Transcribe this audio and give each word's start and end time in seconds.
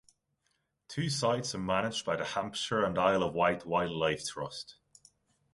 Two 0.87 1.11
sites 1.11 1.53
are 1.53 1.59
managed 1.59 2.05
by 2.07 2.15
the 2.15 2.25
Hampshire 2.25 2.83
and 2.83 2.97
Isle 2.97 3.21
of 3.21 3.35
Wight 3.35 3.67
Wildlife 3.67 4.25
Trust. 4.27 4.77